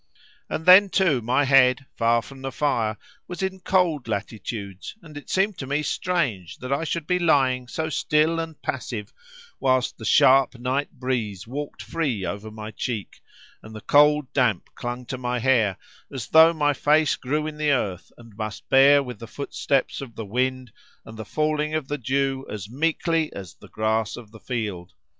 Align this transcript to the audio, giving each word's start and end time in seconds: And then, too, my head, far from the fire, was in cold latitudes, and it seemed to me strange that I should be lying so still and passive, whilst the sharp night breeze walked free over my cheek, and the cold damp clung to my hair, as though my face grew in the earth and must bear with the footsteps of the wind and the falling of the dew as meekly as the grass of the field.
And 0.49 0.65
then, 0.65 0.89
too, 0.89 1.21
my 1.21 1.45
head, 1.45 1.85
far 1.95 2.23
from 2.23 2.41
the 2.41 2.51
fire, 2.51 2.97
was 3.27 3.43
in 3.43 3.59
cold 3.59 4.07
latitudes, 4.07 4.95
and 5.03 5.15
it 5.15 5.29
seemed 5.29 5.59
to 5.59 5.67
me 5.67 5.83
strange 5.83 6.57
that 6.57 6.73
I 6.73 6.85
should 6.85 7.05
be 7.05 7.19
lying 7.19 7.67
so 7.67 7.87
still 7.89 8.39
and 8.39 8.59
passive, 8.63 9.13
whilst 9.59 9.99
the 9.99 10.03
sharp 10.03 10.55
night 10.57 10.89
breeze 10.93 11.45
walked 11.45 11.83
free 11.83 12.25
over 12.25 12.49
my 12.49 12.71
cheek, 12.71 13.21
and 13.61 13.75
the 13.75 13.81
cold 13.81 14.33
damp 14.33 14.73
clung 14.73 15.05
to 15.05 15.19
my 15.19 15.37
hair, 15.37 15.77
as 16.11 16.25
though 16.29 16.51
my 16.51 16.73
face 16.73 17.15
grew 17.15 17.45
in 17.45 17.57
the 17.57 17.69
earth 17.69 18.11
and 18.17 18.35
must 18.35 18.67
bear 18.69 19.03
with 19.03 19.19
the 19.19 19.27
footsteps 19.27 20.01
of 20.01 20.15
the 20.15 20.25
wind 20.25 20.71
and 21.05 21.15
the 21.15 21.25
falling 21.25 21.75
of 21.75 21.87
the 21.87 21.99
dew 21.99 22.43
as 22.49 22.67
meekly 22.67 23.31
as 23.33 23.53
the 23.53 23.69
grass 23.69 24.17
of 24.17 24.31
the 24.31 24.39
field. 24.39 24.93